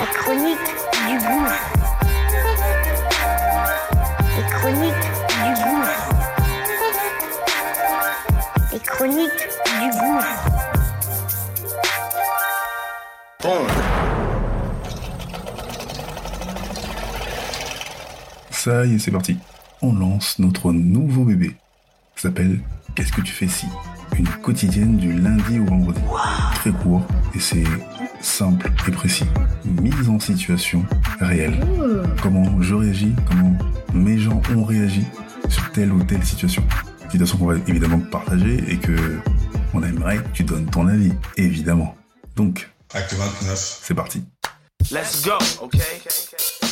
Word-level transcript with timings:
Les 0.00 0.06
chroniques 0.14 0.70
du 1.08 1.16
gouffre. 1.18 1.60
Les 4.36 4.44
chroniques 4.50 5.08
du 5.42 5.50
gouffre. 5.64 6.00
Les 8.72 8.80
chroniques 8.80 9.48
du 9.80 9.88
gouffre. 9.98 10.34
Ça 18.50 18.84
y 18.84 18.94
est, 18.94 18.98
c'est 18.98 19.12
parti. 19.12 19.38
On 19.80 19.92
lance 19.92 20.38
notre 20.38 20.72
nouveau 20.72 21.24
bébé. 21.24 21.54
Ça 22.16 22.22
s'appelle 22.22 22.60
Qu'est-ce 22.94 23.12
que 23.12 23.20
tu 23.20 23.32
fais 23.32 23.46
si? 23.46 23.66
Une 24.18 24.26
quotidienne 24.26 24.96
du 24.96 25.12
lundi 25.12 25.58
au 25.58 25.66
vendredi. 25.66 26.00
Très 26.54 26.70
court 26.70 27.02
et 27.34 27.40
c'est 27.40 27.62
simple 28.26 28.70
et 28.86 28.90
précis. 28.90 29.24
Mise 29.64 30.08
en 30.08 30.18
situation 30.18 30.84
réelle. 31.20 31.58
Comment 32.22 32.60
je 32.60 32.74
réagis, 32.74 33.14
comment 33.28 33.56
mes 33.94 34.18
gens 34.18 34.42
ont 34.54 34.64
réagi 34.64 35.04
sur 35.48 35.70
telle 35.72 35.92
ou 35.92 36.02
telle 36.02 36.24
situation. 36.24 36.62
Situation 37.10 37.38
qu'on 37.38 37.46
va 37.46 37.54
évidemment 37.66 38.00
partager 38.00 38.62
et 38.68 38.76
que 38.78 39.18
on 39.72 39.82
aimerait 39.82 40.18
que 40.18 40.28
tu 40.34 40.44
donnes 40.44 40.66
ton 40.66 40.88
avis, 40.88 41.12
évidemment. 41.36 41.96
Donc, 42.34 42.70
Acte 42.92 43.14
29. 43.14 43.80
c'est 43.82 43.94
parti. 43.94 44.24
Let's 44.90 45.24
go, 45.24 45.38
okay? 45.60 46.65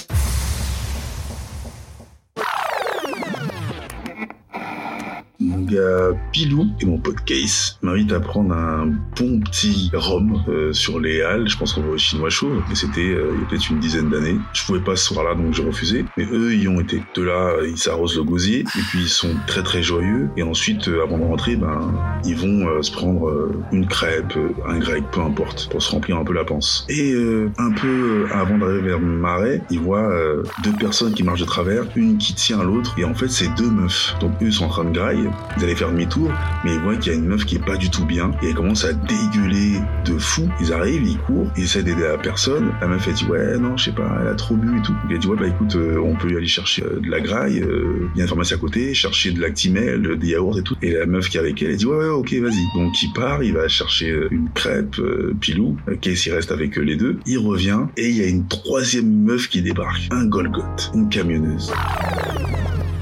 Gars 5.75 6.17
Pilou 6.33 6.67
et 6.81 6.87
mon 6.87 6.99
pote 6.99 7.25
Case 7.25 7.79
m'invitent 7.83 8.13
à 8.13 8.21
prendre 8.21 8.55
un 8.55 8.87
bon 9.17 9.41
petit 9.41 9.91
rhum 9.93 10.43
euh, 10.49 10.73
sur 10.73 11.01
les 11.01 11.23
halles. 11.23 11.49
Je 11.49 11.57
pense 11.57 11.73
qu'on 11.73 11.83
va 11.83 11.91
au 11.91 11.99
chinois 11.99 12.31
chaud, 12.31 12.51
mais 12.69 12.75
c'était 12.75 13.01
euh, 13.01 13.33
il 13.35 13.41
y 13.41 13.45
a 13.45 13.47
peut-être 13.49 13.71
une 13.71 13.81
dizaine 13.81 14.11
d'années. 14.11 14.37
Je 14.53 14.65
pouvais 14.65 14.81
pas 14.81 14.97
ce 14.97 15.07
soir-là, 15.07 15.35
donc 15.35 15.55
j'ai 15.55 15.65
refusé. 15.65 16.05
Mais 16.17 16.27
eux, 16.31 16.55
ils 16.55 16.69
ont 16.69 16.81
été. 16.81 17.03
De 17.15 17.23
là, 17.23 17.53
ils 17.65 17.79
s'arrosent 17.79 18.17
le 18.17 18.25
gosier, 18.25 18.61
et 18.61 18.83
puis 18.91 19.03
ils 19.03 19.09
sont 19.09 19.35
très 19.47 19.63
très 19.63 19.83
joyeux. 19.83 20.29
Et 20.37 20.43
ensuite, 20.43 20.89
euh, 20.89 21.03
avant 21.03 21.19
de 21.19 21.25
rentrer, 21.25 21.57
ben, 21.57 21.93
ils 22.25 22.37
vont 22.37 22.69
euh, 22.69 22.83
se 22.83 22.93
prendre 22.93 23.29
euh, 23.29 23.53
une 23.73 23.87
crêpe, 23.87 24.37
euh, 24.37 24.49
un 24.69 24.79
grec, 24.79 25.05
peu 25.13 25.21
importe, 25.21 25.69
pour 25.71 25.83
se 25.83 25.91
remplir 25.91 26.17
un 26.17 26.25
peu 26.25 26.33
la 26.33 26.45
panse. 26.45 26.87
Et 26.89 27.13
euh, 27.13 27.51
un 27.59 27.71
peu 27.71 27.89
euh, 27.89 28.27
avant 28.33 28.59
d'arriver 28.59 28.89
vers 28.89 29.01
Marais, 29.01 29.63
ils 29.71 29.81
voient 29.81 30.11
euh, 30.11 30.43
deux 30.63 30.73
personnes 30.73 31.15
qui 31.15 31.23
marchent 31.23 31.41
de 31.41 31.47
travers, 31.47 31.85
une 31.97 32.19
qui 32.19 32.35
tient 32.35 32.63
l'autre, 32.63 32.95
et 32.99 33.05
en 33.05 33.15
fait, 33.15 33.29
c'est 33.29 33.53
deux 33.57 33.71
meufs. 33.71 34.15
Donc 34.21 34.33
eux 34.43 34.51
sont 34.51 34.65
en 34.67 34.69
train 34.69 34.85
de 34.85 34.93
grailler, 34.93 35.29
allaient 35.65 35.75
faire 35.75 35.91
demi-tour, 35.91 36.31
mais 36.65 36.75
ils 36.75 36.81
voient 36.81 36.97
qu'il 36.97 37.13
y 37.13 37.15
a 37.15 37.19
une 37.19 37.27
meuf 37.27 37.45
qui 37.45 37.57
est 37.57 37.65
pas 37.65 37.77
du 37.77 37.91
tout 37.91 38.05
bien, 38.05 38.31
et 38.43 38.49
elle 38.49 38.55
commence 38.55 38.85
à 38.85 38.93
dégueuler 38.93 39.81
de 40.05 40.19
fou. 40.19 40.49
Ils 40.61 40.73
arrivent, 40.73 41.03
ils 41.05 41.19
courent, 41.19 41.51
ils 41.57 41.65
essaient 41.65 41.83
d'aider 41.83 42.03
la 42.03 42.19
personne. 42.19 42.73
La 42.81 42.87
meuf, 42.87 43.07
elle 43.09 43.15
dit, 43.15 43.25
ouais, 43.27 43.59
non, 43.59 43.77
je 43.77 43.87
sais 43.87 43.93
pas, 43.93 44.19
elle 44.21 44.29
a 44.29 44.35
trop 44.35 44.57
bu 44.57 44.79
et 44.79 44.83
tout. 44.83 44.93
Donc 44.93 45.11
elle 45.11 45.19
dit, 45.19 45.27
ouais, 45.27 45.37
bah 45.37 45.47
écoute, 45.49 45.77
euh, 45.77 45.99
on 45.99 46.15
peut 46.15 46.29
aller 46.37 46.47
chercher 46.47 46.85
euh, 46.85 47.01
de 47.01 47.11
la 47.11 47.21
graille, 47.21 47.61
euh, 47.61 48.09
il 48.15 48.19
y 48.19 48.21
a 48.21 48.25
une 48.25 48.29
pharmacie 48.29 48.55
à 48.55 48.59
côté, 48.59 48.95
chercher 48.95 49.33
de 49.33 49.41
l'actimel, 49.41 50.07
euh, 50.07 50.17
des 50.17 50.29
yaourts 50.29 50.59
et 50.59 50.63
tout. 50.63 50.77
Et 50.83 50.93
la 50.93 51.07
meuf 51.07 51.29
qui 51.29 51.37
est 51.37 51.41
avec 51.41 51.63
elle, 51.63 51.71
elle 51.71 51.77
dit, 51.77 51.87
ouais, 51.87 51.97
ouais, 51.97 52.09
ok, 52.09 52.33
vas-y. 52.35 52.79
Donc 52.79 53.03
il 53.03 53.13
part, 53.13 53.43
il 53.43 53.55
va 53.55 53.69
chercher 53.69 54.15
une 54.31 54.49
crêpe, 54.51 54.97
Pilou, 55.41 55.77
Case, 56.01 56.27
il 56.27 56.33
reste 56.33 56.53
avec 56.53 56.77
les 56.77 56.97
deux. 56.97 57.19
Il 57.27 57.39
revient, 57.39 57.81
et 57.97 58.09
il 58.09 58.17
y 58.17 58.23
a 58.23 58.27
une 58.27 58.47
troisième 58.47 59.11
meuf 59.11 59.49
qui 59.49 59.63
débarque, 59.63 60.09
un 60.11 60.27
Golgoth, 60.27 60.91
une 60.95 61.09
camionneuse 61.09 61.73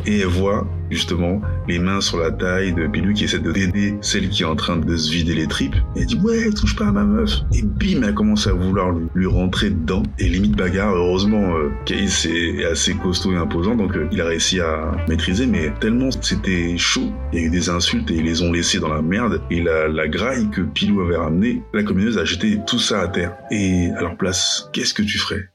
et 0.06 0.20
elle 0.20 0.26
voit 0.26 0.66
justement 0.90 1.40
les 1.68 1.78
mains 1.78 2.00
sur 2.00 2.18
la 2.18 2.30
taille 2.30 2.72
de 2.72 2.86
Pilou 2.86 3.14
qui 3.14 3.24
essaie 3.24 3.38
de 3.38 3.50
d'aider 3.50 3.96
celle 4.00 4.28
qui 4.28 4.42
est 4.42 4.46
en 4.46 4.56
train 4.56 4.76
de 4.76 4.96
se 4.96 5.10
vider 5.10 5.34
les 5.34 5.46
tripes. 5.46 5.76
Et 5.96 6.00
elle 6.00 6.06
dit 6.06 6.20
ouais 6.22 6.50
touche 6.50 6.76
pas 6.76 6.88
à 6.88 6.92
ma 6.92 7.04
meuf. 7.04 7.30
Et 7.54 7.62
bim 7.62 8.02
elle 8.02 8.14
commence 8.14 8.46
à 8.46 8.52
vouloir 8.52 8.92
lui, 9.14 9.26
rentrer 9.26 9.70
dedans 9.70 10.02
et 10.18 10.28
limite 10.28 10.56
bagarre. 10.56 10.94
Heureusement 10.94 11.56
euh, 11.56 11.70
Case 11.86 12.26
est 12.26 12.64
assez 12.64 12.94
costaud 12.94 13.32
et 13.32 13.36
imposant 13.36 13.74
donc 13.74 13.96
euh, 13.96 14.08
il 14.12 14.20
a 14.20 14.26
réussi 14.26 14.60
à 14.60 14.92
maîtriser 15.08 15.46
mais 15.46 15.72
tellement 15.80 16.10
c'était 16.10 16.76
chaud. 16.76 17.12
Il 17.32 17.40
y 17.40 17.42
a 17.42 17.46
eu 17.46 17.50
des 17.50 17.68
insultes 17.68 18.10
et 18.10 18.14
ils 18.14 18.24
les 18.24 18.42
ont 18.42 18.52
laissés 18.52 18.78
dans 18.78 18.92
la 18.92 19.02
merde 19.02 19.40
et 19.50 19.62
la, 19.62 19.88
la 19.88 20.08
graille 20.08 20.50
que 20.50 20.60
Pilou 20.60 21.00
avait 21.00 21.16
ramenée, 21.16 21.62
la 21.72 21.82
communeuse 21.82 22.18
a 22.18 22.24
jeté 22.24 22.58
tout 22.66 22.78
ça 22.78 23.00
à 23.00 23.08
terre. 23.08 23.34
Et 23.50 23.90
à 23.96 24.00
leur 24.02 24.16
place 24.16 24.68
qu'est-ce 24.72 24.94
que 24.94 25.02
tu 25.02 25.18
ferais? 25.18 25.48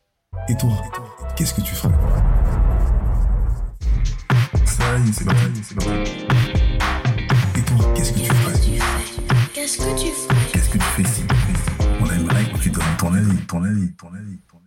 Et 0.49 0.55
toi? 0.57 0.69
Qu'est-ce 1.35 1.53
que 1.53 1.61
tu 1.61 1.75
ferais? 1.75 1.93
C'est. 5.13 5.23
Et 7.57 7.61
toi, 7.63 7.93
qu'est-ce 7.95 8.13
que 8.13 8.19
tu 8.19 8.25
ferais 8.25 8.53
Qu'est-ce 9.53 9.77
que 9.77 9.99
tu 9.99 10.11
ferais 10.11 10.35
Qu'est-ce 10.51 10.69
que 10.69 10.77
tu 10.77 10.83
fais? 10.83 11.03
Si 11.03 11.23
On 12.01 12.09
aimerait 12.09 12.45
que 12.51 12.57
tu 12.59 12.69
donnes 12.69 12.83
ton 12.97 13.13
avis, 13.13 13.37
ton 13.47 13.63
avis, 13.63 13.91
ton 13.93 14.13
avis, 14.13 14.39
ton 14.49 14.57
avis. 14.57 14.66